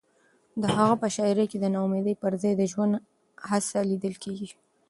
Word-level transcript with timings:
د 0.61 0.63
هغه 0.77 0.95
په 1.01 1.07
شاعرۍ 1.15 1.45
کې 1.51 1.57
د 1.59 1.65
ناامیدۍ 1.75 2.15
پر 2.21 2.33
ځای 2.41 2.53
د 2.57 2.63
ژوند 2.71 2.93
هڅه 3.49 3.79
لیدل 3.89 4.13
کېږي. 4.23 4.49